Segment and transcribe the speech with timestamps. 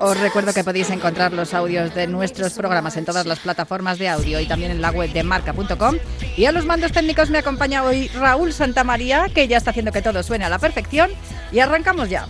[0.00, 4.08] Os recuerdo que podéis encontrar los audios de nuestros programas en todas las plataformas de
[4.08, 5.96] audio y también en la web de marca.com.
[6.36, 10.02] Y a los mandos técnicos me acompaña hoy Raúl Santamaría, que ya está haciendo que
[10.02, 11.10] todo suene a la perfección.
[11.52, 12.26] Y arrancamos ya.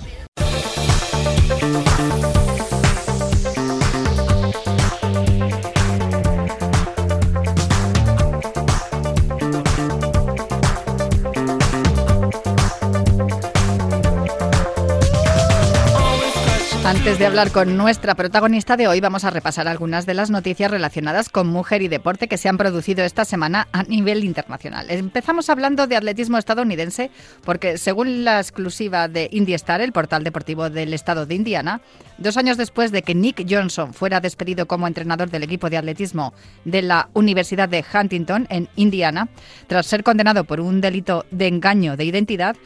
[17.04, 20.70] Antes de hablar con nuestra protagonista de hoy, vamos a repasar algunas de las noticias
[20.70, 24.86] relacionadas con mujer y deporte que se han producido esta semana a nivel internacional.
[24.88, 27.10] Empezamos hablando de atletismo estadounidense,
[27.44, 31.82] porque según la exclusiva de IndyStar, el portal deportivo del estado de Indiana,
[32.16, 36.32] dos años después de que Nick Johnson fuera despedido como entrenador del equipo de atletismo
[36.64, 39.28] de la Universidad de Huntington en Indiana,
[39.66, 42.56] tras ser condenado por un delito de engaño de identidad,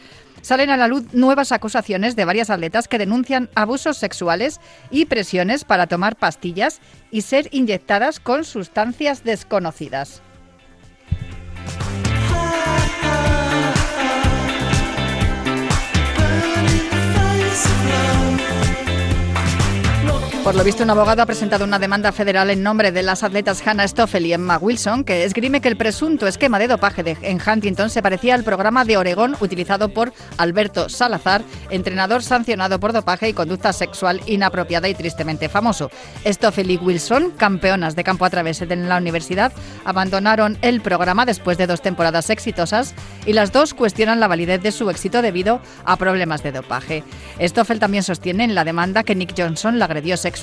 [0.43, 4.61] salen a la luz nuevas acusaciones de varias atletas que denuncian abusos sexuales
[4.91, 10.23] y presiones para tomar pastillas y ser inyectadas con sustancias desconocidas.
[20.49, 23.63] Por lo visto, un abogado ha presentado una demanda federal en nombre de las atletas
[23.67, 27.39] Hannah Stoffel y Emma Wilson, que esgrime que el presunto esquema de dopaje de, en
[27.39, 33.29] Huntington se parecía al programa de Oregón utilizado por Alberto Salazar, entrenador sancionado por dopaje
[33.29, 35.91] y conducta sexual inapropiada y tristemente famoso.
[36.25, 39.53] Stoffel y Wilson, campeonas de campo a través de la universidad,
[39.85, 42.95] abandonaron el programa después de dos temporadas exitosas
[43.27, 47.05] y las dos cuestionan la validez de su éxito debido a problemas de dopaje.
[47.39, 50.38] Stoffel también sostiene en la demanda que Nick Johnson la agredió sexualmente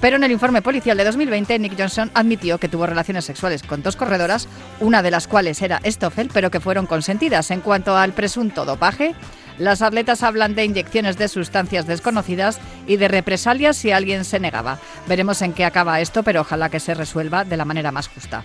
[0.00, 3.82] pero en el informe policial de 2020 Nick Johnson admitió que tuvo relaciones sexuales con
[3.82, 4.48] dos corredoras,
[4.80, 7.50] una de las cuales era Stoffel, pero que fueron consentidas.
[7.50, 9.14] En cuanto al presunto dopaje,
[9.58, 14.78] las atletas hablan de inyecciones de sustancias desconocidas y de represalias si alguien se negaba.
[15.06, 18.42] Veremos en qué acaba esto, pero ojalá que se resuelva de la manera más justa.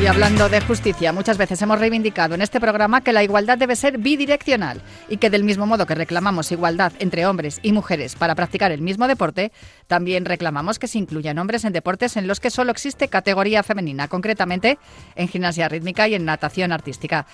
[0.00, 3.74] Y hablando de justicia, muchas veces hemos reivindicado en este programa que la igualdad debe
[3.74, 8.36] ser bidireccional y que del mismo modo que reclamamos igualdad entre hombres y mujeres para
[8.36, 9.50] practicar el mismo deporte,
[9.88, 14.06] también reclamamos que se incluyan hombres en deportes en los que solo existe categoría femenina,
[14.06, 14.78] concretamente
[15.16, 17.26] en gimnasia rítmica y en natación artística.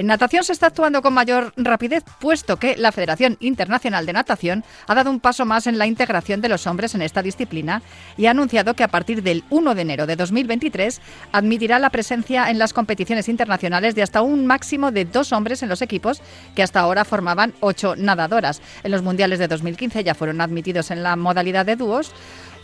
[0.00, 4.64] En natación se está actuando con mayor rapidez, puesto que la Federación Internacional de Natación
[4.86, 7.82] ha dado un paso más en la integración de los hombres en esta disciplina
[8.16, 11.02] y ha anunciado que a partir del 1 de enero de 2023
[11.32, 15.68] admitirá la presencia en las competiciones internacionales de hasta un máximo de dos hombres en
[15.68, 16.22] los equipos
[16.54, 18.62] que hasta ahora formaban ocho nadadoras.
[18.82, 22.10] En los mundiales de 2015 ya fueron admitidos en la modalidad de dúos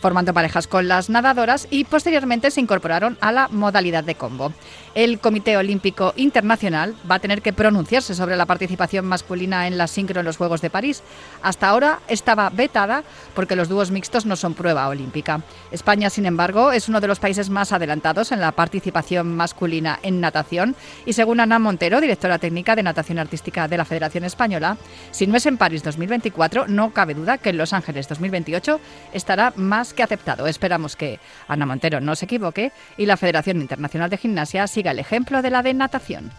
[0.01, 4.53] formando parejas con las nadadoras y posteriormente se incorporaron a la modalidad de combo.
[4.97, 9.85] El Comité Olímpico Internacional va a tener que pronunciarse sobre la participación masculina en la
[9.85, 11.03] sincro en los Juegos de París.
[11.43, 13.03] Hasta ahora estaba vetada
[13.35, 15.43] porque los dúos mixtos no son prueba olímpica.
[15.69, 20.19] España, sin embargo, es uno de los países más adelantados en la participación masculina en
[20.19, 24.77] natación y según Ana Montero, directora técnica de natación artística de la Federación Española,
[25.11, 28.79] si no es en París 2024, no cabe duda que en Los Ángeles 2028
[29.13, 30.47] estará más que aceptado.
[30.47, 34.99] Esperamos que Ana Montero no se equivoque y la Federación Internacional de Gimnasia siga el
[34.99, 36.31] ejemplo de la de natación.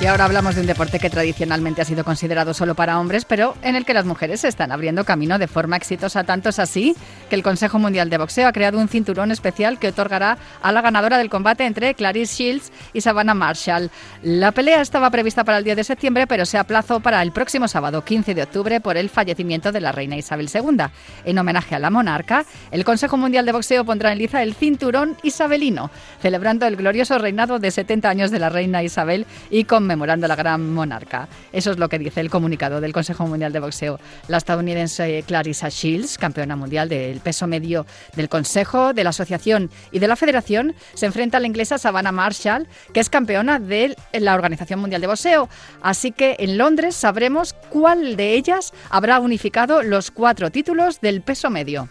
[0.00, 3.54] Y ahora hablamos de un deporte que tradicionalmente ha sido considerado solo para hombres, pero
[3.62, 6.24] en el que las mujeres se están abriendo camino de forma exitosa.
[6.24, 6.96] Tanto es así
[7.28, 10.80] que el Consejo Mundial de Boxeo ha creado un cinturón especial que otorgará a la
[10.80, 13.90] ganadora del combate entre Clarice Shields y Savannah Marshall.
[14.22, 17.68] La pelea estaba prevista para el 10 de septiembre, pero se aplazó para el próximo
[17.68, 20.86] sábado 15 de octubre por el fallecimiento de la reina Isabel II.
[21.26, 25.18] En homenaje a la monarca, el Consejo Mundial de Boxeo pondrá en liza el cinturón
[25.22, 25.90] isabelino,
[26.22, 30.36] celebrando el glorioso reinado de 70 años de la reina Isabel y con conmemorando la
[30.36, 31.28] gran monarca.
[31.52, 33.98] Eso es lo que dice el comunicado del Consejo Mundial de Boxeo.
[34.28, 39.98] La estadounidense Clarissa Shields, campeona mundial del peso medio del Consejo, de la Asociación y
[39.98, 44.36] de la Federación, se enfrenta a la inglesa Savannah Marshall, que es campeona de la
[44.36, 45.48] Organización Mundial de Boxeo.
[45.82, 51.50] Así que en Londres sabremos cuál de ellas habrá unificado los cuatro títulos del peso
[51.50, 51.88] medio.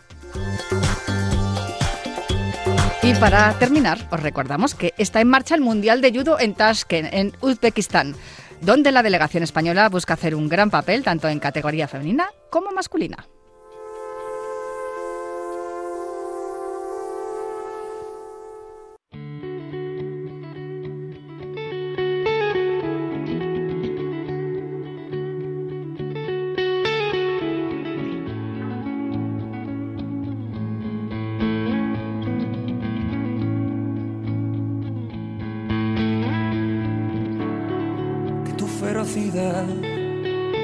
[3.10, 7.12] Y para terminar, os recordamos que está en marcha el Mundial de Judo en Tashkent,
[7.12, 8.16] en Uzbekistán,
[8.62, 13.28] donde la delegación española busca hacer un gran papel tanto en categoría femenina como masculina.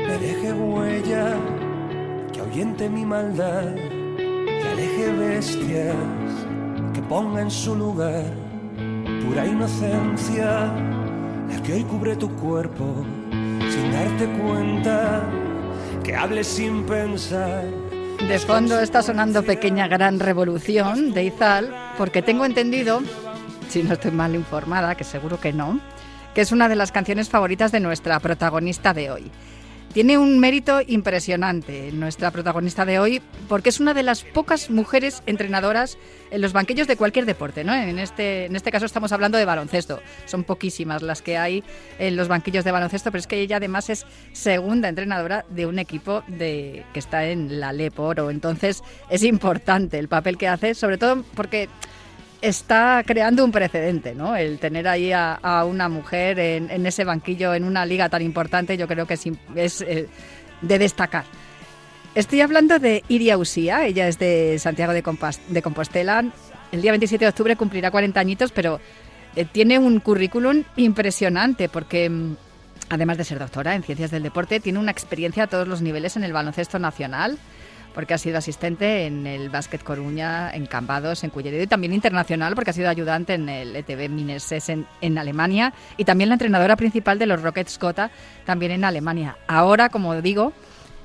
[0.08, 1.34] Me deje huella,
[2.32, 5.96] que ahuyente mi maldad, que aleje bestias,
[6.94, 8.26] que ponga en su lugar
[9.26, 10.74] pura inocencia,
[11.50, 13.06] la que hoy cubre tu cuerpo
[13.70, 15.24] sin darte cuenta,
[16.04, 17.64] que hable sin pensar.
[18.28, 23.02] De fondo está sonando Pequeña Gran Revolución de Izal, porque tengo entendido,
[23.70, 25.80] si no estoy mal informada, que seguro que no,
[26.36, 29.32] que es una de las canciones favoritas de nuestra protagonista de hoy.
[29.94, 35.24] Tiene un mérito impresionante nuestra protagonista de hoy porque es una de las pocas mujeres
[35.26, 35.98] entrenadoras
[36.32, 37.64] en los banquillos de cualquier deporte.
[37.64, 37.74] ¿no?
[37.74, 40.02] En, este, en este caso estamos hablando de baloncesto.
[40.26, 41.64] Son poquísimas las que hay
[41.98, 45.80] en los banquillos de baloncesto, pero es que ella además es segunda entrenadora de un
[45.80, 48.30] equipo de, que está en la Leporo.
[48.30, 51.70] Entonces es importante el papel que hace, sobre todo porque
[52.48, 54.36] está creando un precedente, ¿no?
[54.36, 58.88] El tener ahí a, una mujer en, ese banquillo en una liga tan importante, yo
[58.88, 60.08] creo que es, eh,
[60.62, 61.26] de destacar.
[62.14, 65.02] Estoy hablando de Iria Usía, ella es de Santiago de,
[65.62, 66.24] Compostela.
[66.72, 68.80] El día 27 de octubre cumplirá 40 añitos, pero
[69.36, 72.36] eh, tiene un currículum impresionante porque mm,
[72.90, 76.16] además de ser doctora en ciencias del deporte, tiene una experiencia a todos los niveles
[76.16, 77.38] en el baloncesto nacional
[77.96, 82.54] porque ha sido asistente en el Básquet Coruña, en Cambados, en Culleredo y también internacional
[82.54, 86.76] porque ha sido ayudante en el ETB Mineses en, en, Alemania y también la entrenadora
[86.76, 88.12] principal de los Rockets Gotha
[88.46, 89.38] también en Alemania.
[89.48, 90.52] Ahora, como digo,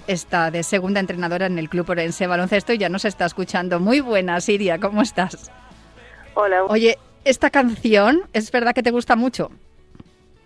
[0.08, 3.78] está de segunda entrenadora en el Club Orense Baloncesto y ya nos está escuchando.
[3.78, 5.50] Muy buena, Siria, ¿cómo estás?
[6.34, 6.64] Hola.
[6.64, 9.52] Oye, esta canción, ¿es verdad que te gusta mucho?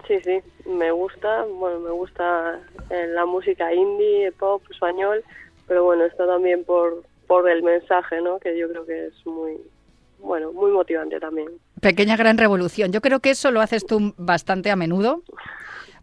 [0.07, 2.61] Sí, sí, me gusta, bueno, me gusta
[2.91, 5.25] eh, la música indie, pop, español,
[5.67, 8.39] pero bueno, está también por, por el mensaje, ¿no?
[8.39, 9.59] Que yo creo que es muy,
[10.19, 11.49] bueno, muy motivante también.
[11.81, 12.93] Pequeña gran revolución.
[12.93, 15.23] Yo creo que eso lo haces tú bastante a menudo.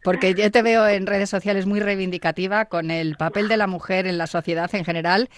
[0.03, 4.07] Porque yo te veo en redes sociales muy reivindicativa con el papel de la mujer
[4.07, 5.29] en la sociedad en general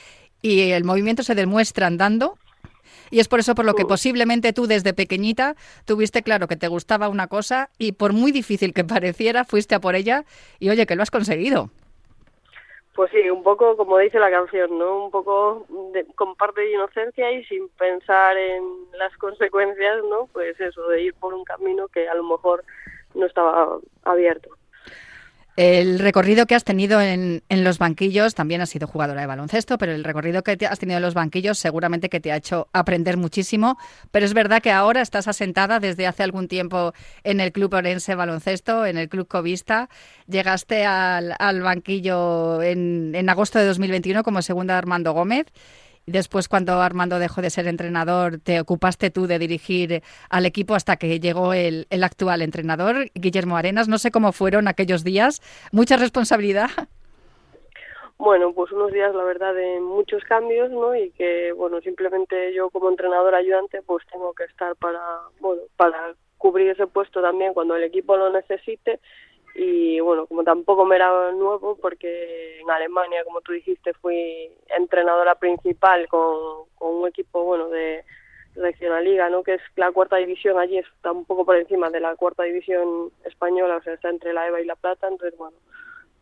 [0.41, 2.37] y el movimiento se demuestra andando
[3.13, 5.55] y es por eso por lo que posiblemente tú desde pequeñita
[5.85, 9.79] tuviste claro que te gustaba una cosa y por muy difícil que pareciera fuiste a
[9.81, 10.25] por ella
[10.59, 11.69] y oye que lo has conseguido.
[12.95, 15.05] Pues sí, un poco como dice la canción, ¿no?
[15.05, 18.63] Un poco de, con parte de inocencia y sin pensar en
[18.97, 20.27] las consecuencias, ¿no?
[20.31, 22.63] Pues eso, de ir por un camino que a lo mejor
[23.15, 24.49] no estaba abierto.
[25.55, 29.77] El recorrido que has tenido en, en, los banquillos, también has sido jugadora de baloncesto,
[29.77, 33.17] pero el recorrido que has tenido en los banquillos seguramente que te ha hecho aprender
[33.17, 33.77] muchísimo,
[34.09, 36.93] pero es verdad que ahora estás asentada desde hace algún tiempo
[37.23, 39.89] en el Club Orense Baloncesto, en el Club Covista.
[40.27, 45.45] Llegaste al, al banquillo en, en agosto de 2021 como segunda Armando Gómez
[46.05, 50.97] Después, cuando Armando dejó de ser entrenador, te ocupaste tú de dirigir al equipo hasta
[50.97, 53.87] que llegó el, actual entrenador, Guillermo Arenas.
[53.87, 55.41] No sé cómo fueron aquellos días.
[55.71, 56.69] ¿Mucha responsabilidad?
[58.17, 60.93] Bueno, pues unos días, la verdad, de muchos cambios, ¿no?
[60.93, 65.01] Y que, bueno, simplemente yo como entrenador ayudante, pues tengo que estar para,
[65.39, 68.99] bueno, para cubrir ese puesto también cuando el equipo lo necesite
[69.55, 75.35] y bueno, como tampoco me era nuevo, porque en Alemania, como tú dijiste, fui entrenadora
[75.35, 78.03] principal con, un equipo bueno de,
[78.55, 79.41] Regional Liga, ¿no?
[79.41, 83.11] Que es la cuarta división allí, está un poco por encima de la cuarta división
[83.25, 85.57] española, o sea, está entre la EVA y la Plata, entonces, bueno,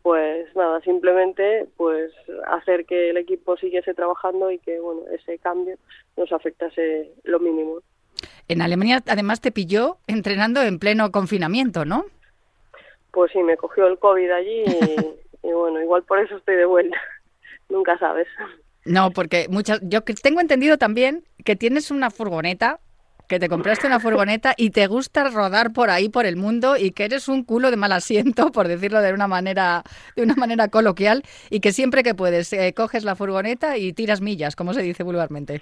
[0.02, 2.12] pues nada, simplemente pues
[2.48, 5.76] hacer que el equipo siguiese trabajando y que, bueno, ese cambio
[6.16, 7.80] nos afectase lo mínimo.
[8.48, 12.06] En Alemania, además, te pilló entrenando en pleno confinamiento, ¿no?
[13.12, 16.66] Pues sí, me cogió el COVID allí y, y bueno, igual por eso estoy de
[16.66, 16.98] vuelta.
[17.70, 18.28] Nunca sabes.
[18.86, 22.80] No, porque muchas, yo tengo entendido también que tienes una furgoneta,
[23.28, 26.92] que te compraste una furgoneta y te gusta rodar por ahí por el mundo y
[26.92, 29.84] que eres un culo de mal asiento, por decirlo de una manera,
[30.16, 34.20] de una manera coloquial, y que siempre que puedes eh, coges la furgoneta y tiras
[34.20, 35.62] millas, como se dice vulgarmente.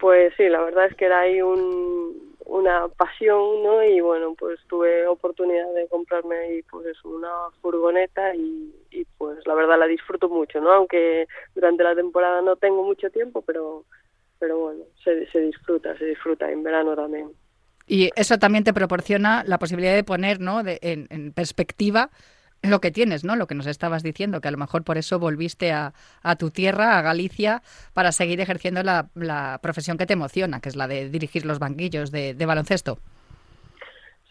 [0.00, 3.82] Pues sí, la verdad es que era ahí un, una pasión, ¿no?
[3.84, 7.30] Y bueno, pues tuve oportunidad de comprarme ahí pues una
[7.60, 10.72] furgoneta y, y, pues la verdad la disfruto mucho, ¿no?
[10.72, 13.84] Aunque durante la temporada no tengo mucho tiempo, pero
[14.38, 17.30] pero bueno, se, se disfruta, se disfruta en verano también.
[17.86, 20.64] Y eso también te proporciona la posibilidad de poner, ¿no?
[20.64, 22.10] De, en, en perspectiva
[22.62, 23.36] lo que tienes, ¿no?
[23.36, 25.92] Lo que nos estabas diciendo, que a lo mejor por eso volviste a,
[26.22, 30.68] a tu tierra, a Galicia, para seguir ejerciendo la, la, profesión que te emociona, que
[30.68, 32.98] es la de dirigir los banquillos de, de, baloncesto.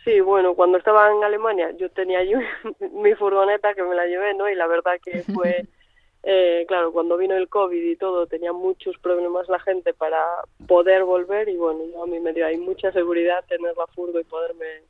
[0.06, 2.34] Sí, bueno, cuando estaba en Alemania yo tenía allí
[2.94, 4.50] mi furgoneta que me la llevé, ¿no?
[4.50, 5.66] Y la verdad que fue,
[6.24, 10.24] eh, claro, cuando vino el COVID y todo, tenía muchos problemas la gente para
[10.68, 14.24] poder volver y bueno, a mí me dio ahí mucha seguridad tener la furgo y
[14.24, 14.84] poderme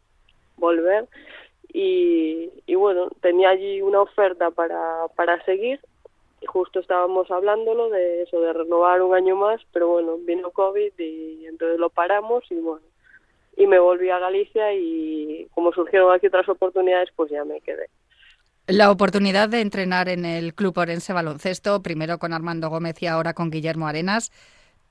[0.57, 1.07] volver
[1.73, 5.79] y, y, bueno, tenía allí una oferta para, para seguir
[6.41, 10.91] y justo estábamos hablándolo de eso, de renovar un año más, pero bueno, vino COVID
[10.97, 12.85] y entonces lo paramos y bueno,
[13.55, 17.87] y me volví a Galicia y como surgieron aquí otras oportunidades, pues ya me quedé.
[18.67, 23.33] La oportunidad de entrenar en el Club Orense Baloncesto, primero con Armando Gómez y ahora
[23.33, 24.31] con Guillermo Arenas,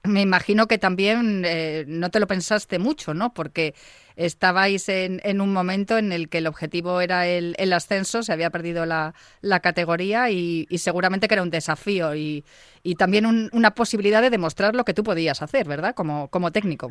[0.04, 3.34] me imagino que también eh, no te lo pensaste mucho, ¿no?
[3.34, 3.74] Porque
[4.16, 8.32] estabais en, en, un momento en el que el objetivo era el, el ascenso, se
[8.32, 12.44] había perdido la, la categoría y, seguramente que era un desafío y,
[12.82, 15.94] y también un, una posibilidad de demostrar lo que tú podías hacer, ¿verdad?
[15.94, 16.90] Como, como técnico.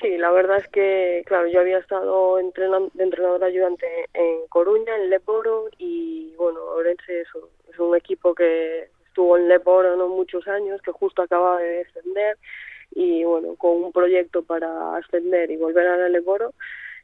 [0.00, 4.96] Sí, la verdad es que, claro, yo había estado entrenando, de entrenador ayudante en Coruña,
[4.96, 10.08] en Leporo y, bueno, Orense es un, es un equipo que estuvo en Leporo no
[10.08, 12.38] muchos años, que justo acaba de descender
[12.94, 16.54] y bueno, con un proyecto para ascender y volver a Leporo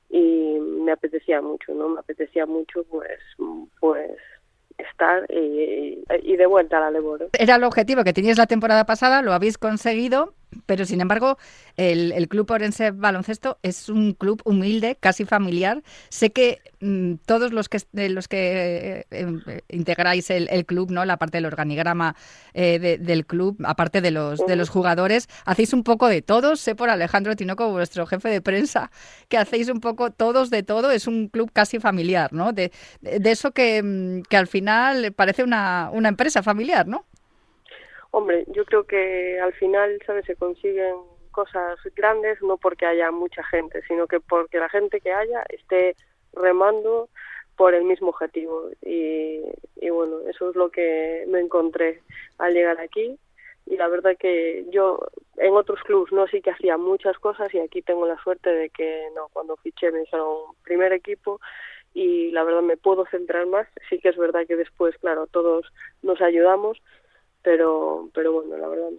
[0.09, 1.91] y me apetecía mucho, ¿no?
[1.91, 3.21] Me apetecía mucho pues
[3.79, 4.11] pues
[4.79, 7.29] estar y, y de vuelta a la Leboro.
[7.39, 10.33] Era el objetivo que tenías la temporada pasada, lo habéis conseguido,
[10.67, 11.39] pero sin embargo,
[11.77, 15.83] el, el, Club Orense Baloncesto es un club humilde, casi familiar.
[16.09, 21.05] Sé que mmm, todos los que los que eh, eh, integráis el, el, club, ¿no?
[21.05, 22.17] La parte del organigrama
[22.55, 26.61] eh, de, del club, aparte de los de los jugadores, hacéis un poco de todos.
[26.61, 28.91] Sé por Alejandro Tinoco, vuestro jefe de prensa,
[29.29, 30.91] que hacéis un poco todos de todo.
[30.91, 32.53] Es un club casi familiar, ¿no?
[32.53, 37.05] De, de, de eso que, que al final parece una, una empresa familiar, ¿no?
[38.11, 40.25] Hombre, yo creo que al final, ¿sabes?
[40.25, 40.97] Se consiguen
[41.31, 45.95] cosas grandes no porque haya mucha gente, sino que porque la gente que haya esté
[46.33, 47.09] remando
[47.57, 48.71] por el mismo objetivo.
[48.83, 49.41] Y,
[49.77, 52.01] y bueno, eso es lo que me encontré
[52.39, 53.19] al llegar aquí.
[53.67, 54.99] Y la verdad que yo
[55.37, 58.71] en otros clubs no sí que hacía muchas cosas y aquí tengo la suerte de
[58.71, 61.41] que no, cuando fiché me hicieron primer equipo
[61.93, 63.67] y la verdad me puedo centrar más.
[63.91, 65.67] Sí que es verdad que después, claro, todos
[66.03, 66.81] nos ayudamos,
[67.43, 68.91] pero pero bueno la verdad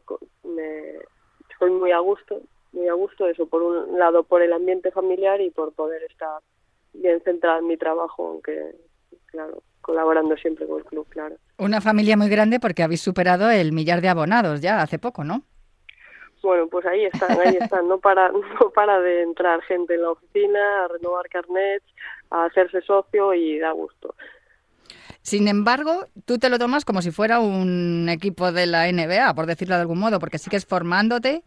[0.44, 0.98] me
[1.50, 2.42] estoy muy a gusto
[2.72, 6.42] muy a gusto eso por un lado por el ambiente familiar y por poder estar
[6.94, 8.76] bien centrada en mi trabajo aunque
[9.28, 11.36] claro colaborando siempre con el club claro.
[11.58, 15.44] Una familia muy grande porque habéis superado el millar de abonados ya hace poco no
[16.42, 17.88] bueno pues ahí están ahí están.
[17.88, 21.86] No para no para de entrar gente en la oficina a renovar carnets
[22.32, 24.16] a hacerse socio y da gusto
[25.30, 29.46] sin embargo, tú te lo tomas como si fuera un equipo de la NBA, por
[29.46, 31.44] decirlo de algún modo, porque sigues formándote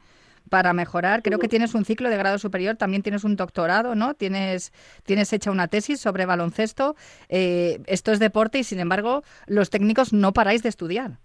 [0.48, 1.20] para mejorar.
[1.24, 4.14] Creo que tienes un ciclo de grado superior, también tienes un doctorado, ¿no?
[4.14, 4.72] Tienes,
[5.02, 6.94] tienes hecha una tesis sobre baloncesto.
[7.28, 11.18] Eh, esto es deporte y, sin embargo, los técnicos no paráis de estudiar.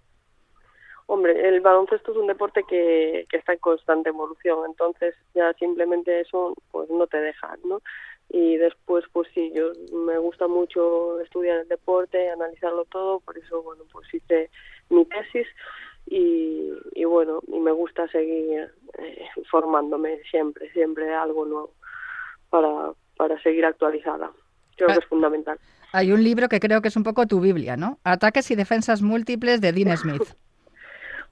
[1.06, 6.22] Hombre, el baloncesto es un deporte que, que está en constante evolución, entonces ya simplemente
[6.22, 7.82] eso pues no te deja, ¿no?
[8.30, 13.64] Y después pues sí yo me gusta mucho estudiar el deporte analizarlo todo por eso
[13.64, 14.50] bueno pues hice
[14.90, 15.48] mi tesis
[16.06, 21.74] y, y bueno y me gusta seguir eh, formándome siempre siempre algo nuevo
[22.50, 24.32] para para seguir actualizada.
[24.78, 25.58] Creo que es fundamental.
[25.92, 29.02] hay un libro que creo que es un poco tu biblia no ataques y defensas
[29.02, 30.36] múltiples de Dean Smith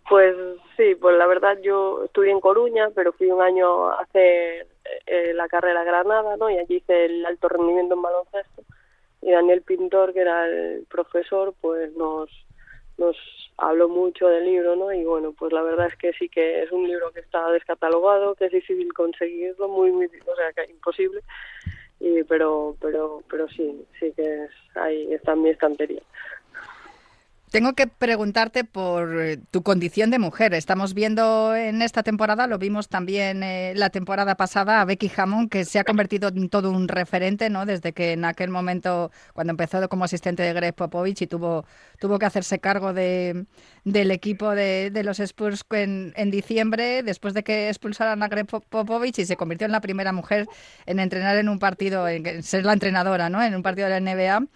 [0.08, 0.36] Pues
[0.78, 4.68] sí, pues la verdad yo estudié en Coruña, pero fui un año a hacer
[5.08, 6.50] eh, la carrera Granada, ¿no?
[6.50, 8.64] Y allí hice el alto rendimiento en baloncesto.
[9.22, 12.30] Y Daniel Pintor, que era el profesor, pues nos,
[13.00, 13.18] nos
[13.58, 14.92] habló mucho del libro, ¿no?
[14.92, 18.36] Y bueno, pues la verdad es que sí que es un libro que está descatalogado,
[18.36, 21.22] que es difícil conseguirlo, muy, muy, o sea, que imposible.
[22.00, 26.02] Y, pero, pero, pero sí, sí que es, ahí está en mi estantería.
[27.56, 30.54] Tengo que preguntarte por eh, tu condición de mujer.
[30.54, 35.50] Estamos viendo en esta temporada, lo vimos también eh, la temporada pasada, a Becky Hammond,
[35.50, 37.66] que se ha convertido en todo un referente, ¿no?
[37.66, 41.66] Desde que en aquel momento, cuando empezó como asistente de Greg Popovich y tuvo,
[41.98, 43.46] tuvo que hacerse cargo de,
[43.86, 49.20] del equipo de, los Spurs en, en, diciembre, después de que expulsaran a Greg Popovich
[49.20, 50.48] y se convirtió en la primera mujer
[50.86, 53.42] en entrenar en un partido, en ser la entrenadora, ¿no?
[53.42, 54.48] En un partido de la NBA.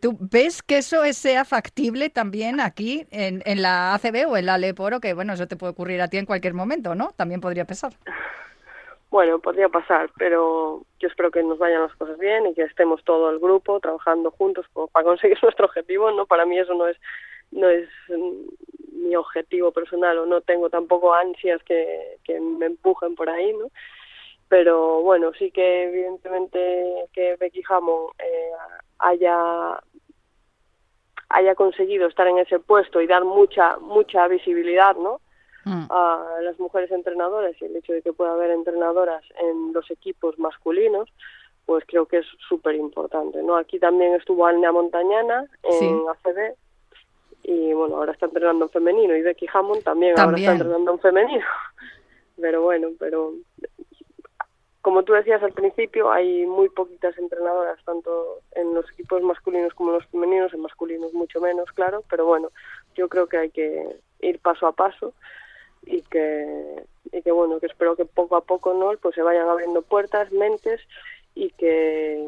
[0.00, 2.28] ¿Tú ves que eso sea factible también?
[2.28, 5.72] también aquí en, en la ACB o en la Leporo, que bueno, eso te puede
[5.72, 7.08] ocurrir a ti en cualquier momento, ¿no?
[7.16, 7.94] También podría pasar.
[9.10, 13.02] Bueno, podría pasar, pero yo espero que nos vayan las cosas bien y que estemos
[13.02, 16.26] todo el grupo trabajando juntos para conseguir nuestro objetivo, ¿no?
[16.26, 16.98] Para mí eso no es
[17.50, 17.88] no es
[18.92, 23.70] mi objetivo personal o no tengo tampoco ansias que, que me empujen por ahí, ¿no?
[24.48, 28.50] Pero bueno, sí que evidentemente que Becky Hammond eh,
[28.98, 29.80] haya
[31.30, 35.20] haya conseguido estar en ese puesto y dar mucha mucha visibilidad no
[35.64, 35.86] mm.
[35.90, 40.38] a las mujeres entrenadoras y el hecho de que pueda haber entrenadoras en los equipos
[40.38, 41.12] masculinos
[41.66, 46.54] pues creo que es súper importante no aquí también estuvo Alnea Montañana en ACB
[47.48, 50.48] y bueno ahora está entrenando en femenino y Becky Hammond también, también.
[50.48, 51.46] ahora está entrenando en femenino
[52.40, 53.32] pero bueno pero
[54.88, 59.90] como tú decías al principio, hay muy poquitas entrenadoras, tanto en los equipos masculinos como
[59.90, 62.50] en los femeninos, en masculinos mucho menos, claro, pero bueno,
[62.94, 65.12] yo creo que hay que ir paso a paso
[65.84, 69.48] y que, y que bueno, que espero que poco a poco no pues se vayan
[69.48, 70.80] abriendo puertas, mentes
[71.34, 72.26] y que,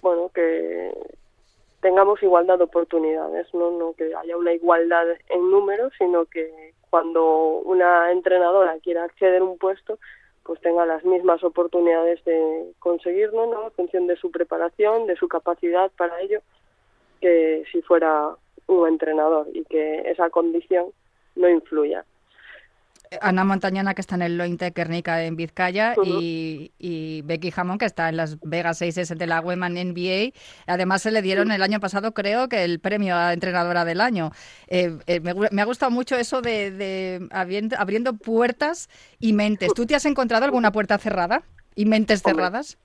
[0.00, 0.92] bueno, que
[1.80, 3.70] tengamos igualdad de oportunidades, ¿no?
[3.70, 9.44] no que haya una igualdad en números, sino que cuando una entrenadora quiera acceder a
[9.44, 9.98] un puesto,
[10.42, 13.66] pues tenga las mismas oportunidades de conseguirlo, ¿no?
[13.66, 16.40] En función de su preparación, de su capacidad para ello,
[17.20, 18.34] que si fuera
[18.66, 20.86] un entrenador y que esa condición
[21.36, 22.04] no influya.
[23.20, 28.08] Ana Montañana, que está en el Lointe Kernica en Vizcaya, y, Becky Hammond, que está
[28.08, 30.32] en las Vegas 6 de la Women NBA.
[30.68, 34.30] Además, se le dieron el año pasado, creo que el premio a entrenadora del año.
[34.68, 35.20] Eh, eh,
[35.50, 39.74] me, ha gustado mucho eso de, abriendo, puertas y mentes.
[39.74, 41.42] ¿Tú te has encontrado alguna puerta cerrada
[41.74, 42.78] y mentes cerradas?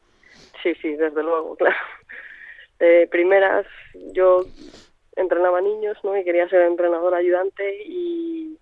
[0.63, 1.75] Sí, sí, desde luego, claro.
[2.79, 3.67] De primeras,
[4.13, 4.43] yo
[5.15, 6.17] entrenaba niños, ¿no?
[6.17, 8.57] Y quería ser entrenadora ayudante y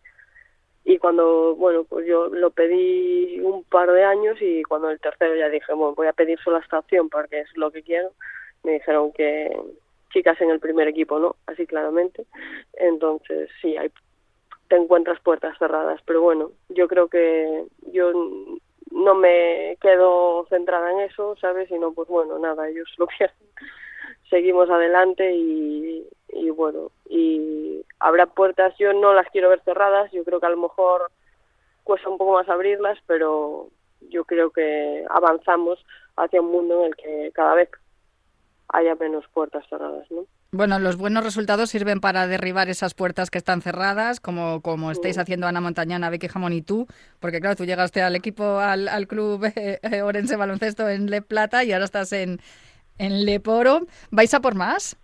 [0.86, 5.36] y cuando, bueno, pues yo lo pedí un par de años y cuando el tercero
[5.36, 8.12] ya dije, bueno, voy a pedir solo esta opción porque es lo que quiero,
[8.64, 9.50] me dijeron que
[10.12, 11.36] chicas en el primer equipo, ¿no?
[11.48, 12.26] Así claramente.
[12.74, 13.92] Entonces, sí, hay,
[14.68, 18.12] te encuentras puertas cerradas, pero bueno, yo creo que yo
[18.92, 21.68] no me quedo centrada en eso, ¿sabes?
[21.70, 23.30] Sino, pues bueno, nada, ellos lo que
[24.30, 30.24] seguimos adelante y, y bueno, y habrá puertas, yo no las quiero ver cerradas, yo
[30.24, 31.12] creo que a lo mejor
[31.84, 33.70] cuesta un poco más abrirlas, pero
[34.10, 35.84] yo creo que avanzamos
[36.16, 37.70] hacia un mundo en el que cada vez
[38.70, 40.26] haya menos puertas cerradas, ¿no?
[40.52, 45.18] Bueno, los buenos resultados sirven para derribar esas puertas que están cerradas, como, como estáis
[45.18, 46.86] haciendo Ana Montañana, Becky Jamón y tú,
[47.20, 51.24] porque claro, tú llegaste al equipo, al, al club eh, eh, Orense Baloncesto en Le
[51.24, 52.40] Plata y ahora estás en,
[53.00, 53.88] en Leporo.
[54.12, 54.96] ¿Vais a por más?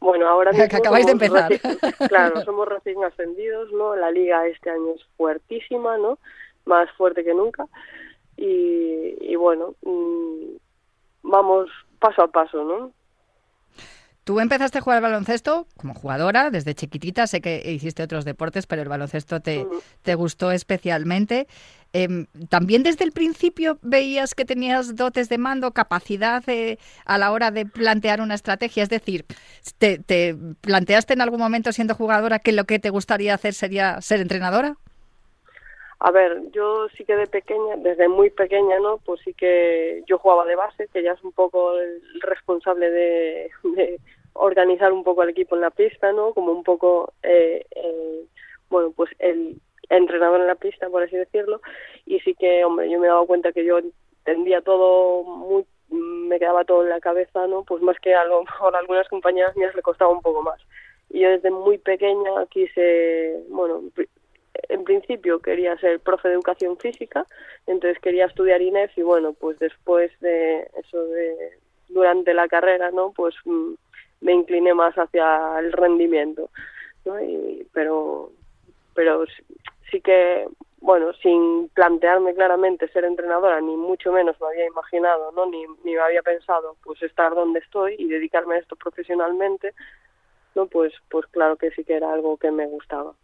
[0.00, 1.52] Bueno, ahora mismo acabáis de empezar.
[2.08, 3.94] claro, somos recién ascendidos, ¿no?
[3.96, 6.18] La liga este año es fuertísima, ¿no?
[6.64, 7.66] Más fuerte que nunca.
[8.36, 10.56] Y, y bueno, mm,
[11.22, 12.92] vamos paso a paso, ¿no?
[14.24, 18.66] Tú empezaste a jugar al baloncesto como jugadora desde chiquitita, sé que hiciste otros deportes,
[18.66, 19.66] pero el baloncesto te,
[20.02, 21.48] te gustó especialmente.
[21.92, 26.42] Em, ¿También desde el principio veías que tenías dotes de mando, capacidad
[27.04, 28.82] a la hora de plantear una estrategia?
[28.82, 29.24] Es decir,
[29.78, 34.00] ¿te, ¿te, planteaste en algún momento siendo jugadora que lo que te gustaría hacer sería
[34.00, 34.76] ser entrenadora?
[36.02, 38.98] A ver, yo sí que de pequeña, desde muy pequeña, ¿no?
[39.04, 43.50] Pues sí que yo jugaba de base, que ya es un poco el responsable de,
[44.32, 46.32] organizar un poco el equipo en la pista, ¿no?
[46.32, 47.66] Como un poco, eh,
[48.70, 51.60] bueno, pues el entrenador en la pista, por así decirlo.
[52.06, 53.78] Y sí que, hombre, yo me he dado cuenta que yo
[54.24, 57.64] entendía todo muy me quedaba todo en la cabeza, ¿no?
[57.64, 60.60] Pues más que a lo algunas compañeras mías le costaba un poco más.
[61.08, 63.82] Y yo desde muy pequeña quise, bueno,
[64.68, 67.26] en principio quería ser profe de educación física,
[67.66, 73.12] entonces quería estudiar INEF y bueno, pues después de eso de durante la carrera, ¿no?
[73.12, 73.72] Pues mm,
[74.20, 76.50] me incliné más hacia el rendimiento,
[77.04, 77.20] ¿no?
[77.20, 78.30] Y, pero
[78.94, 79.24] pero
[79.90, 80.46] sí que
[80.80, 85.44] bueno, sin plantearme claramente ser entrenadora, ni mucho menos me había imaginado, ¿no?
[85.46, 89.74] Ni, ni me había pensado pues estar donde estoy y dedicarme a esto profesionalmente,
[90.54, 90.66] ¿no?
[90.66, 93.14] Pues pues claro que sí que era algo que me gustaba.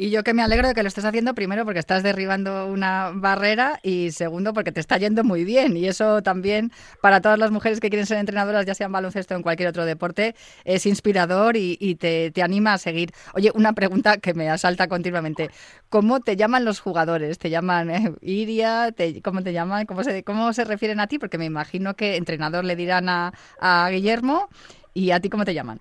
[0.00, 3.10] Y yo que me alegro de que lo estés haciendo, primero porque estás derribando una
[3.12, 5.76] barrera y segundo porque te está yendo muy bien.
[5.76, 6.70] Y eso también
[7.02, 9.68] para todas las mujeres que quieren ser entrenadoras, ya sea en baloncesto o en cualquier
[9.68, 10.34] otro deporte,
[10.64, 13.10] es inspirador y, te, anima a seguir.
[13.34, 15.50] Oye, una pregunta que me asalta continuamente.
[15.90, 17.38] ¿Cómo te llaman los jugadores?
[17.38, 18.94] ¿Te llaman eh, Iria?
[19.22, 19.84] ¿Cómo te llaman?
[19.84, 21.18] ¿Cómo se, ¿Cómo se refieren a ti?
[21.18, 24.48] Porque me imagino que entrenador le dirán a, a Guillermo
[24.94, 25.78] y a ti cómo te llaman.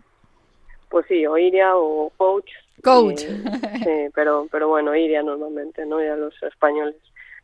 [0.89, 2.49] Pues sí, o Iria o coach
[2.83, 3.21] Coach.
[3.21, 6.01] sí, pero, pero bueno, iría normalmente, ¿no?
[6.03, 6.95] Ya los españoles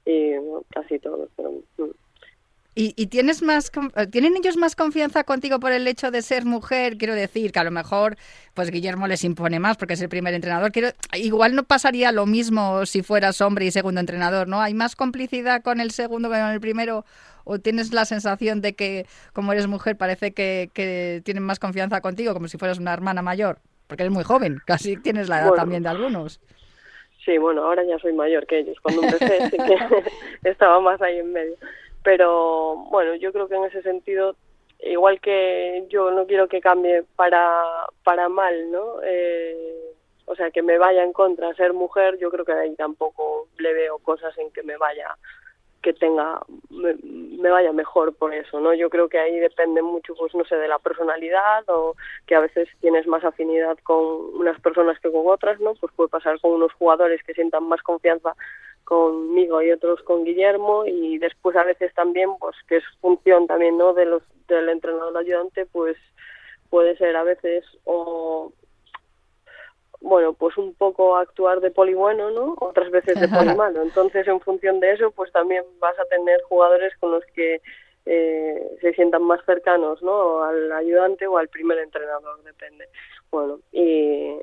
[0.05, 0.31] y
[0.73, 1.29] casi todos.
[1.35, 1.91] Pero, mm.
[2.77, 6.43] ¿Y, ¿Y, tienes más, eh, tienen ellos más confianza contigo por el hecho de ser
[6.43, 6.97] mujer?
[6.97, 8.17] Quiero decir que a lo mejor,
[8.53, 10.73] pues Guillermo les impone más porque es el primer entrenador.
[10.73, 14.59] Quiero, igual no pasaría lo mismo si fueras hombre y segundo entrenador, ¿no?
[14.59, 17.05] ¿Hay más complicidad con el segundo que con el primero?
[17.45, 22.01] ¿O tienes la sensación de que, como eres mujer, parece que, que tienen más confianza
[22.01, 23.59] contigo, como si fueras una hermana mayor?
[23.87, 26.41] Porque eres muy joven, casi tienes la edad también de algunos.
[27.23, 28.77] Sí, bueno, ahora ya soy mayor que ellos.
[28.81, 30.03] Cuando empecé sí que
[30.49, 31.55] estaba más ahí en medio.
[32.03, 34.35] Pero bueno, yo creo que en ese sentido,
[34.79, 37.63] igual que yo no quiero que cambie para,
[38.03, 39.01] para mal, ¿no?
[39.03, 39.95] Eh,
[40.25, 43.73] o sea, que me vaya en contra ser mujer, yo creo que ahí tampoco le
[43.73, 45.15] veo cosas en que me vaya
[45.85, 50.33] que tenga me, vaya mejor por eso no yo creo que ahí depende mucho pues
[50.33, 51.95] no sé de la personalidad o
[52.25, 53.99] que a veces tienes más afinidad con
[54.33, 57.83] unas personas que con otras no pues puede pasar con unos jugadores que sientan más
[57.83, 58.35] confianza
[58.83, 63.77] conmigo y otros con Guillermo y después a veces también pues que es función también
[63.77, 65.97] no de los del entrenador ayudante pues
[66.71, 68.51] puede ser a veces o
[70.01, 72.55] bueno, pues un poco actuar de poli bueno, ¿no?
[72.59, 73.81] Otras veces de poli malo.
[73.81, 77.61] Entonces, en función de eso, pues también vas a tener jugadores con los que
[78.05, 80.43] eh, se sientan más cercanos, ¿no?
[80.43, 82.87] Al ayudante o al primer entrenador, depende.
[83.31, 84.37] Bueno, y,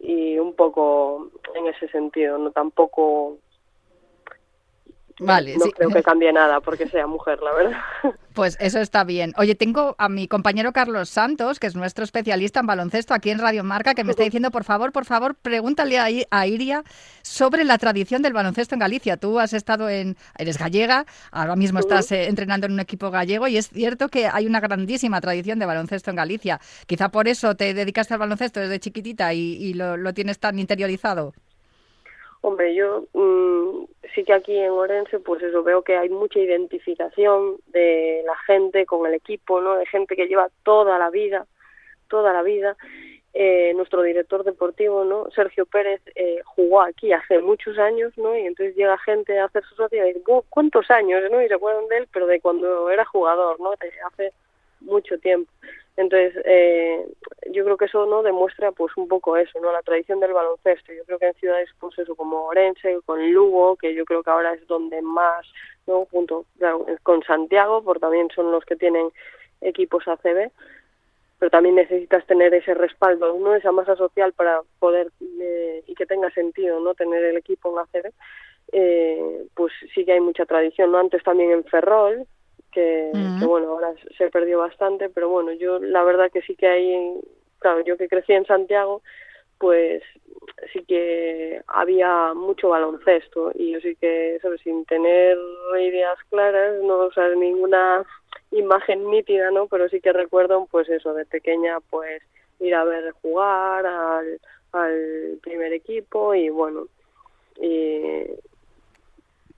[0.00, 3.38] y, un poco en ese sentido, no tampoco
[5.20, 7.78] Vale, no creo que cambie nada porque sea mujer, la verdad.
[8.32, 9.32] Pues eso está bien.
[9.38, 13.40] Oye, tengo a mi compañero Carlos Santos, que es nuestro especialista en baloncesto aquí en
[13.40, 15.98] Radio Marca, que me está diciendo, por favor, por favor, pregúntale
[16.30, 16.84] a Iria
[17.22, 19.16] sobre la tradición del baloncesto en Galicia.
[19.16, 23.48] Tú has estado en, eres gallega, ahora mismo estás eh, entrenando en un equipo gallego
[23.48, 26.60] y es cierto que hay una grandísima tradición de baloncesto en Galicia.
[26.86, 31.34] Quizá por eso te dedicaste al baloncesto desde chiquitita y, lo, lo tienes tan interiorizado.
[32.42, 37.56] Hombre, yo mm, sí que aquí en Orense, pues eso, veo que hay mucha identificación
[37.66, 39.76] de la gente con el equipo, ¿no?
[39.76, 41.46] De gente que lleva toda la vida,
[42.08, 42.76] toda la vida.
[43.32, 45.30] Eh, nuestro director deportivo, ¿no?
[45.30, 48.36] Sergio Pérez, eh, jugó aquí hace muchos años, ¿no?
[48.36, 51.40] Y entonces llega gente a hacer su sociedad y dice, ¿cuántos años, no?
[51.40, 53.70] Y se acuerdan de él, pero de cuando era jugador, ¿no?
[54.06, 54.32] Hace
[54.80, 55.52] mucho tiempo.
[56.00, 57.04] Entonces, eh,
[57.50, 59.70] yo creo que eso no demuestra pues un poco eso, ¿no?
[59.70, 60.94] La tradición del baloncesto.
[60.94, 64.30] Yo creo que en ciudades pues eso como Orense, con Lugo, que yo creo que
[64.30, 65.46] ahora es donde más,
[65.86, 66.06] ¿no?
[66.10, 66.46] Junto
[67.02, 69.10] con Santiago, porque también son los que tienen
[69.60, 70.50] equipos ACB,
[71.38, 73.54] pero también necesitas tener ese respaldo, ¿no?
[73.54, 75.08] Esa masa social para poder
[75.38, 76.94] eh, y que tenga sentido, ¿no?
[76.94, 78.12] Tener el equipo en ACB.
[78.72, 80.98] Eh, pues sí que hay mucha tradición, ¿no?
[80.98, 82.26] Antes también en Ferrol,
[82.70, 87.14] que, bueno, ahora se perdió bastante, pero bueno, yo la verdad que sí que hay,
[87.58, 89.02] claro, yo que crecí en Santiago,
[89.58, 90.02] pues
[90.72, 94.60] sí que había mucho baloncesto y yo sí que, ¿sabes?
[94.62, 95.36] sin tener
[95.78, 98.04] ideas claras, no o sea, ninguna
[98.50, 99.66] imagen nítida, ¿no?
[99.66, 102.22] Pero sí que recuerdo, pues eso, de pequeña, pues
[102.58, 104.40] ir a ver jugar al,
[104.72, 106.86] al primer equipo y bueno,
[107.60, 108.24] y,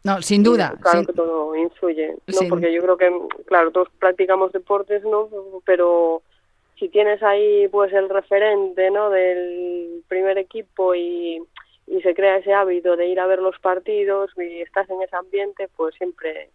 [0.04, 0.74] no, sin duda.
[0.80, 2.48] claro que todo influye, ¿no?
[2.48, 3.10] Porque yo creo que,
[3.46, 5.28] claro, todos practicamos deportes, ¿no?
[5.64, 6.22] Pero
[6.78, 9.10] si tienes ahí, pues, el referente, ¿no?
[9.10, 11.40] Del primer equipo y,
[11.86, 15.14] y se crea ese hábito de ir a ver los partidos y estás en ese
[15.14, 16.50] ambiente, pues siempre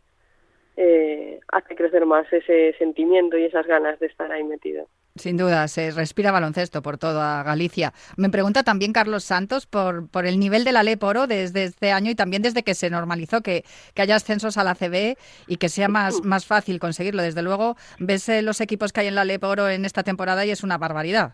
[0.76, 4.88] eh, hace crecer más ese sentimiento y esas ganas de estar ahí metido.
[5.18, 7.94] Sin duda, se respira baloncesto por toda Galicia.
[8.18, 12.12] Me pregunta también Carlos Santos por, por el nivel de la Leporo desde este año
[12.12, 15.70] y también desde que se normalizó que, que haya ascensos a la CB y que
[15.70, 17.22] sea más, más fácil conseguirlo.
[17.22, 20.52] Desde luego, ves eh, los equipos que hay en la Leporo en esta temporada y
[20.52, 21.34] es una barbaridad.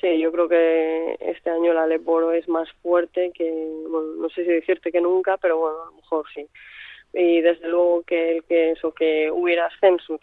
[0.00, 3.48] Sí, yo creo que este año la Leporo es más fuerte que,
[3.88, 6.46] bueno, no sé si decirte que nunca, pero bueno, a lo mejor sí.
[7.14, 10.20] Y desde luego que, que eso, que hubiera ascensos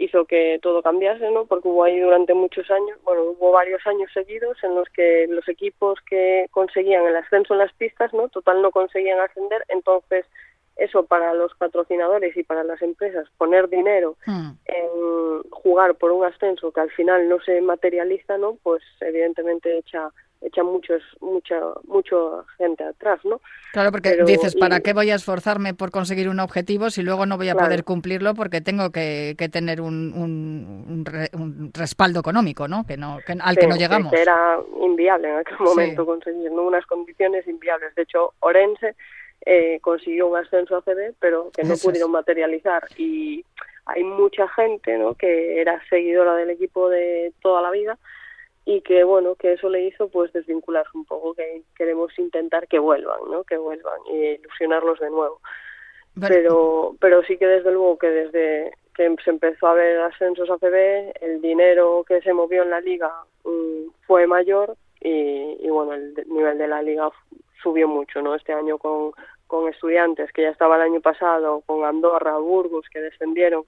[0.00, 1.44] hizo que todo cambiase, ¿no?
[1.44, 5.46] Porque hubo ahí durante muchos años, bueno, hubo varios años seguidos en los que los
[5.46, 8.28] equipos que conseguían el ascenso en las pistas, ¿no?
[8.28, 10.24] Total no conseguían ascender, entonces
[10.76, 14.50] eso para los patrocinadores y para las empresas, poner dinero hmm.
[14.64, 18.56] en jugar por un ascenso que al final no se materializa, ¿no?
[18.62, 20.10] Pues evidentemente echa
[20.40, 22.16] echa muchos mucha mucha
[22.56, 23.40] gente atrás, ¿no?
[23.72, 27.36] Claro, porque dices, ¿para qué voy a esforzarme por conseguir un objetivo si luego no
[27.36, 32.84] voy a poder cumplirlo porque tengo que, que tener un, un, un, respaldo económico, ¿no?
[32.86, 34.12] Que no que, al que no llegamos.
[34.12, 37.94] Que era inviable en aquel momento conseguir unas condiciones inviables.
[37.94, 38.94] De hecho, Orense
[39.44, 42.84] eh, consiguió un ascenso a CB, pero que no pudieron materializar.
[42.96, 43.44] Y
[43.86, 45.14] hay mucha gente ¿no?
[45.14, 47.98] que era seguidora del equipo de toda la vida
[48.64, 52.78] y que bueno que eso le hizo pues desvincularse un poco que queremos intentar que
[52.78, 55.40] vuelvan no que vuelvan y ilusionarlos de nuevo.
[56.20, 60.58] Pero pero sí que desde luego que desde que se empezó a ver ascensos a
[60.58, 63.10] CB el dinero que se movió en la liga
[63.44, 67.10] mm, fue mayor y, y, bueno el nivel de la liga
[67.62, 68.34] subió mucho, ¿no?
[68.34, 69.12] Este año con,
[69.46, 73.64] con estudiantes que ya estaba el año pasado, con Andorra, Burgos que descendieron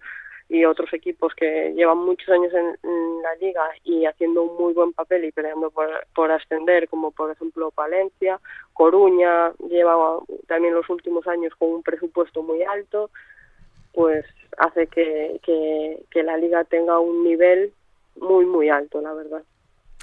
[0.53, 4.93] y otros equipos que llevan muchos años en, la liga y haciendo un muy buen
[4.93, 8.38] papel y peleando por, ascender, como por ejemplo Palencia,
[8.75, 13.11] Coruña lleva también los últimos años con un presupuesto muy alto,
[13.95, 14.27] pues
[14.59, 17.73] hace que, que, que la liga tenga un nivel
[18.17, 19.43] muy muy alto, la verdad.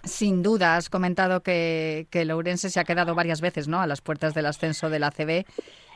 [0.03, 3.81] Sin duda, has comentado que, que Lourense se ha quedado varias veces ¿no?
[3.81, 5.45] a las puertas del ascenso de la CB.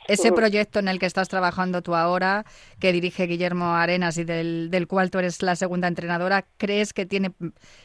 [0.07, 2.45] Ese proyecto en el que estás trabajando tú ahora,
[2.79, 7.05] que dirige Guillermo Arenas y del, del cual tú eres la segunda entrenadora, ¿crees que
[7.05, 7.31] tiene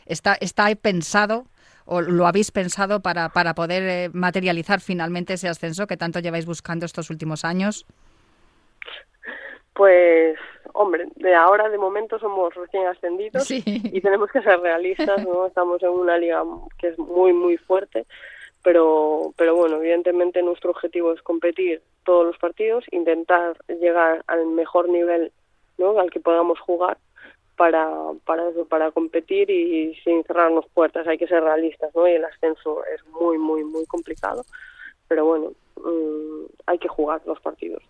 [0.07, 1.46] está, está pensado
[1.85, 6.44] o lo habéis pensado para, para poder eh, materializar finalmente ese ascenso que tanto lleváis
[6.44, 7.87] buscando estos últimos años?
[9.72, 10.37] Pues,
[10.74, 15.46] hombre, de ahora de momento somos recién ascendidos y tenemos que ser realistas, ¿no?
[15.46, 16.42] Estamos en una liga
[16.78, 18.04] que es muy, muy fuerte,
[18.62, 24.88] pero, pero bueno, evidentemente nuestro objetivo es competir todos los partidos, intentar llegar al mejor
[24.88, 25.31] nivel,
[25.77, 26.01] ¿no?
[26.01, 26.97] Al que podamos jugar
[27.55, 27.87] para,
[28.25, 31.07] para eso, para competir y sin cerrarnos puertas.
[31.07, 32.09] Hay que ser realistas, ¿no?
[32.09, 34.42] Y el ascenso es muy, muy, muy complicado,
[35.07, 37.83] pero bueno, mm, hay que jugar los partidos.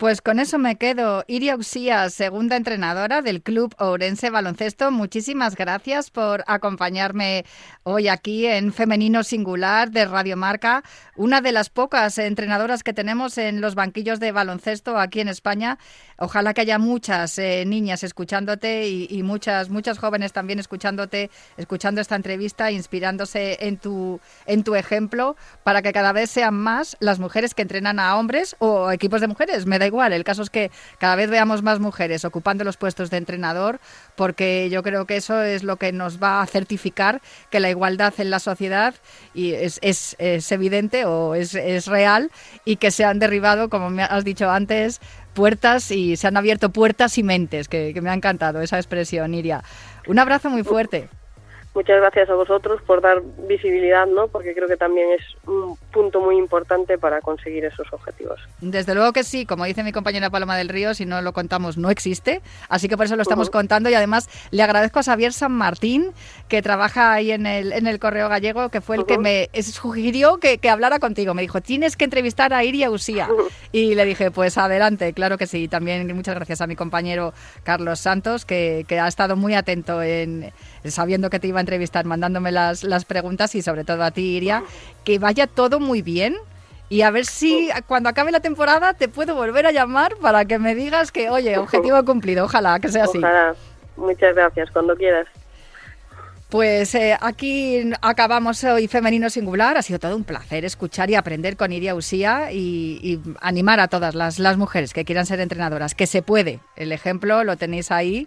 [0.00, 1.24] Pues con eso me quedo.
[1.28, 7.44] Iria Uxía, segunda entrenadora del Club Ourense Baloncesto, muchísimas gracias por acompañarme
[7.82, 10.82] hoy aquí en Femenino Singular de Radio Marca,
[11.16, 15.78] una de las pocas entrenadoras que tenemos en los banquillos de baloncesto aquí en España.
[16.16, 22.16] Ojalá que haya muchas eh, niñas escuchándote y, muchas muchas jóvenes también escuchándote, escuchando esta
[22.16, 27.54] entrevista, inspirándose en tu en tu ejemplo para que cada vez sean más las mujeres
[27.54, 29.66] que entrenan a hombres o equipos de mujeres.
[29.66, 30.12] Me da igual.
[30.12, 33.80] El caso es que cada vez veamos más mujeres ocupando los puestos de entrenador,
[34.16, 38.14] porque yo creo que eso es lo que nos va a certificar que la igualdad
[38.18, 38.94] en la sociedad
[39.34, 40.16] y es, es,
[40.52, 42.30] evidente o es, es real
[42.64, 45.00] y que se han derribado, como me has dicho antes,
[45.34, 49.34] puertas y se han abierto puertas y mentes, que, que me ha encantado esa expresión,
[49.34, 49.62] Iria.
[50.06, 51.08] Un abrazo muy fuerte.
[51.80, 54.28] Muchas gracias a vosotros por dar visibilidad, ¿no?
[54.28, 58.38] Porque creo que también es un punto muy importante para conseguir esos objetivos.
[58.60, 61.78] Desde luego que sí, como dice mi compañera Paloma del Río, si no lo contamos
[61.78, 65.32] no existe, así que por eso lo estamos contando y además le agradezco a Xavier
[65.32, 66.12] San Martín,
[66.48, 70.36] que trabaja ahí en el, en el Correo Gallego, que fue el que me sugirió
[70.36, 71.32] que, que, hablara contigo.
[71.32, 73.26] Me dijo, tienes que entrevistar a Iria Usía.
[73.72, 75.68] Y le dije, pues adelante, claro que sí.
[75.68, 80.52] También muchas gracias a mi compañero Carlos Santos, que, que ha estado muy atento en
[80.84, 84.36] sabiendo que te iba a entrevistar, mandándome las, las preguntas y sobre todo a ti,
[84.36, 84.64] Iria,
[85.04, 86.36] que vaya todo muy bien.
[86.88, 90.58] Y a ver si cuando acabe la temporada te puedo volver a llamar para que
[90.58, 92.44] me digas que, oye, objetivo cumplido.
[92.46, 93.20] Ojalá que sea así.
[93.96, 95.28] Muchas gracias, cuando quieras.
[96.48, 99.76] Pues eh, aquí acabamos hoy Femenino Singular.
[99.76, 103.86] Ha sido todo un placer escuchar y aprender con Iria Usía y, y, animar a
[103.86, 106.58] todas las, las mujeres que quieran ser entrenadoras, que se puede.
[106.74, 108.26] El ejemplo lo tenéis ahí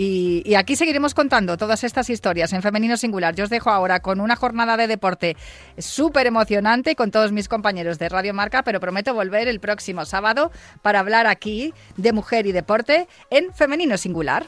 [0.00, 3.34] y, aquí seguiremos contando todas estas historias en Femenino Singular.
[3.34, 5.36] Yo os dejo ahora con una jornada de deporte
[5.76, 10.52] súper emocionante con todos mis compañeros de Radio Marca, pero prometo volver el próximo sábado
[10.82, 14.46] para hablar aquí de mujer y deporte en Femenino Singular.